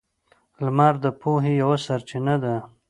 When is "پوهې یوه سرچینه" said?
1.21-2.35